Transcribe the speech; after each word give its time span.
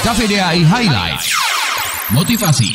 KVDAI 0.00 0.64
Highlight. 0.64 1.20
Motivasi. 2.16 2.72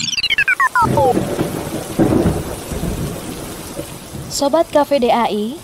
Sobat 4.29 4.69
KVDAI, 4.69 5.57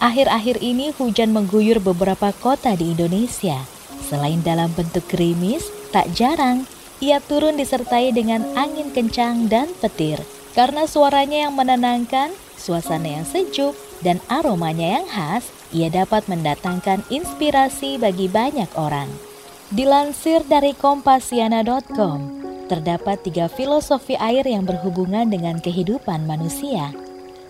akhir-akhir 0.00 0.64
ini 0.64 0.88
hujan 0.96 1.36
mengguyur 1.36 1.84
beberapa 1.84 2.32
kota 2.40 2.72
di 2.80 2.96
Indonesia. 2.96 3.60
Selain 4.08 4.40
dalam 4.40 4.72
bentuk 4.72 5.04
gerimis, 5.12 5.68
tak 5.92 6.08
jarang 6.16 6.64
ia 6.96 7.20
turun 7.20 7.60
disertai 7.60 8.16
dengan 8.16 8.48
angin 8.56 8.88
kencang 8.88 9.52
dan 9.52 9.68
petir. 9.84 10.16
Karena 10.56 10.88
suaranya 10.88 11.44
yang 11.44 11.52
menenangkan, 11.52 12.32
suasana 12.56 13.20
yang 13.20 13.28
sejuk, 13.28 13.76
dan 14.00 14.16
aromanya 14.32 14.96
yang 14.96 15.06
khas, 15.12 15.52
ia 15.76 15.92
dapat 15.92 16.24
mendatangkan 16.24 17.04
inspirasi 17.12 18.00
bagi 18.00 18.32
banyak 18.32 18.72
orang. 18.80 19.12
Dilansir 19.72 20.44
dari 20.44 20.76
kompasiana.com, 20.76 22.18
terdapat 22.68 23.24
tiga 23.24 23.48
filosofi 23.48 24.20
air 24.20 24.44
yang 24.44 24.68
berhubungan 24.68 25.32
dengan 25.32 25.56
kehidupan 25.64 26.28
manusia. 26.28 26.92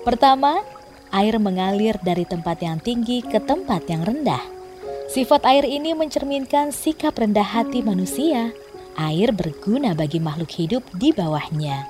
Pertama, 0.06 0.62
air 1.10 1.34
mengalir 1.42 1.98
dari 1.98 2.22
tempat 2.22 2.62
yang 2.62 2.78
tinggi 2.78 3.26
ke 3.26 3.42
tempat 3.42 3.90
yang 3.90 4.06
rendah. 4.06 4.42
Sifat 5.10 5.42
air 5.50 5.66
ini 5.66 5.98
mencerminkan 5.98 6.70
sikap 6.70 7.18
rendah 7.18 7.44
hati 7.44 7.82
manusia 7.82 8.54
air 8.96 9.32
berguna 9.32 9.96
bagi 9.96 10.20
makhluk 10.20 10.52
hidup 10.52 10.82
di 10.96 11.10
bawahnya. 11.10 11.88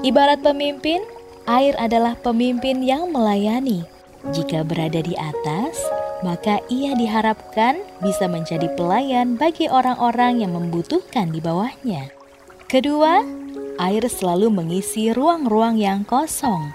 Ibarat 0.00 0.40
pemimpin, 0.40 1.04
air 1.44 1.76
adalah 1.76 2.16
pemimpin 2.16 2.80
yang 2.80 3.12
melayani. 3.12 3.84
Jika 4.32 4.64
berada 4.64 5.04
di 5.04 5.12
atas, 5.18 5.76
maka 6.24 6.64
ia 6.72 6.96
diharapkan 6.96 7.84
bisa 8.00 8.24
menjadi 8.24 8.72
pelayan 8.72 9.36
bagi 9.36 9.68
orang-orang 9.68 10.40
yang 10.40 10.56
membutuhkan 10.56 11.28
di 11.28 11.44
bawahnya. 11.44 12.08
Kedua, 12.64 13.20
air 13.76 14.02
selalu 14.08 14.48
mengisi 14.48 15.12
ruang-ruang 15.12 15.76
yang 15.76 16.00
kosong. 16.08 16.72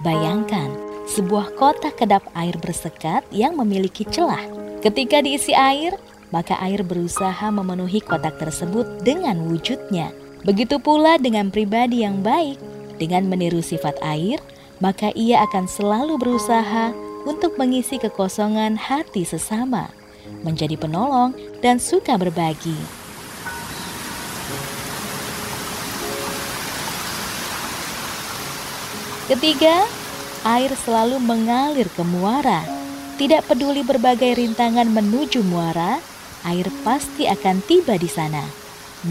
Bayangkan, 0.00 0.72
sebuah 1.04 1.52
kotak 1.60 2.00
kedap 2.00 2.24
air 2.32 2.56
bersekat 2.56 3.28
yang 3.28 3.60
memiliki 3.60 4.08
celah. 4.08 4.40
Ketika 4.80 5.20
diisi 5.20 5.52
air, 5.52 5.92
maka 6.32 6.56
air 6.64 6.80
berusaha 6.80 7.52
memenuhi 7.52 8.00
kotak 8.00 8.40
tersebut 8.40 9.04
dengan 9.04 9.52
wujudnya. 9.52 10.16
Begitu 10.48 10.80
pula 10.80 11.20
dengan 11.20 11.52
pribadi 11.52 12.08
yang 12.08 12.24
baik, 12.24 12.56
dengan 12.96 13.28
meniru 13.28 13.60
sifat 13.60 14.00
air, 14.00 14.40
maka 14.78 15.12
ia 15.12 15.44
akan 15.44 15.66
selalu 15.66 16.14
berusaha 16.16 16.94
untuk 17.24 17.58
mengisi 17.58 17.98
kekosongan 17.98 18.78
hati 18.78 19.26
sesama, 19.26 19.90
menjadi 20.44 20.76
penolong 20.78 21.34
dan 21.64 21.82
suka 21.82 22.14
berbagi. 22.20 22.76
Ketiga, 29.28 29.84
air 30.40 30.72
selalu 30.72 31.20
mengalir 31.20 31.84
ke 31.92 32.00
muara. 32.00 32.64
Tidak 33.20 33.44
peduli 33.44 33.84
berbagai 33.84 34.40
rintangan 34.40 34.88
menuju 34.88 35.44
muara, 35.44 36.00
air 36.48 36.70
pasti 36.80 37.28
akan 37.28 37.60
tiba 37.66 38.00
di 38.00 38.08
sana. 38.08 38.40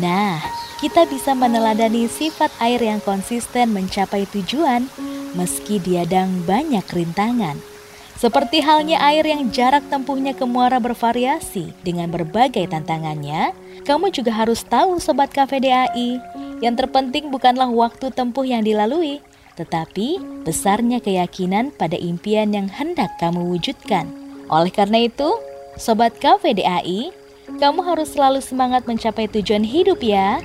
Nah, 0.02 0.42
kita 0.82 1.06
bisa 1.06 1.38
meneladani 1.38 2.10
sifat 2.10 2.50
air 2.58 2.82
yang 2.82 2.98
konsisten 3.04 3.78
mencapai 3.78 4.26
tujuan 4.34 4.90
meski 5.38 5.78
diadang 5.78 6.42
banyak 6.50 6.84
rintangan. 6.90 7.77
Seperti 8.18 8.66
halnya 8.66 8.98
air 8.98 9.22
yang 9.30 9.54
jarak 9.54 9.86
tempuhnya 9.94 10.34
ke 10.34 10.42
muara 10.42 10.82
bervariasi 10.82 11.70
dengan 11.86 12.10
berbagai 12.10 12.66
tantangannya, 12.66 13.54
kamu 13.86 14.10
juga 14.10 14.34
harus 14.34 14.66
tahu 14.66 14.98
Sobat 14.98 15.30
KVDAI, 15.30 16.18
yang 16.66 16.74
terpenting 16.74 17.30
bukanlah 17.30 17.70
waktu 17.70 18.10
tempuh 18.10 18.42
yang 18.42 18.66
dilalui, 18.66 19.22
tetapi 19.54 20.18
besarnya 20.42 20.98
keyakinan 20.98 21.70
pada 21.70 21.94
impian 21.94 22.50
yang 22.58 22.66
hendak 22.66 23.14
kamu 23.22 23.54
wujudkan. 23.54 24.10
Oleh 24.50 24.74
karena 24.74 25.06
itu, 25.06 25.38
Sobat 25.78 26.18
KVDAI, 26.18 27.14
kamu 27.62 27.86
harus 27.86 28.18
selalu 28.18 28.42
semangat 28.42 28.90
mencapai 28.90 29.30
tujuan 29.30 29.62
hidup 29.62 30.02
ya, 30.02 30.42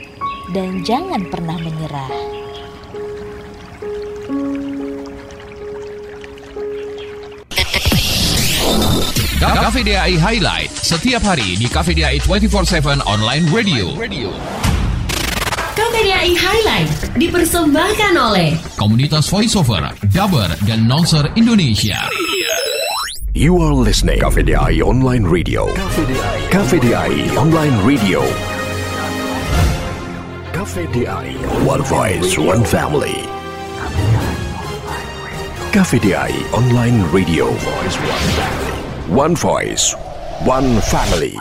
dan 0.52 0.84
jangan 0.84 1.25
pernah 1.32 1.56
menyerah. 1.56 2.41
KVDAI 9.42 10.22
Highlight 10.22 10.70
setiap 10.70 11.19
hari 11.26 11.58
di 11.58 11.66
KVDAI 11.66 12.22
24/7 12.22 13.03
Online 13.10 13.42
Radio. 13.50 13.91
KVDAI 15.75 16.30
Highlight 16.38 17.19
dipersembahkan 17.19 18.14
oleh 18.22 18.54
Komunitas 18.78 19.26
Voiceover, 19.26 19.91
Daber, 20.14 20.47
dan 20.62 20.86
Nonser 20.86 21.26
Indonesia. 21.34 22.06
You 23.34 23.58
are 23.58 23.75
listening 23.75 24.22
KVDI 24.22 24.78
Online 24.78 25.26
Radio. 25.26 25.66
KVDI, 25.75 26.38
KVDI 26.54 27.12
Online 27.34 27.75
Radio. 27.82 28.22
KVDI 30.54 31.34
One 31.66 31.82
Voice, 31.82 32.38
One 32.38 32.62
Family. 32.62 33.26
KVDI 35.75 36.31
Online 36.54 37.02
Radio. 37.10 37.50
One 39.08 39.34
Voice, 39.34 39.94
One 40.44 40.80
Family. 40.80 41.36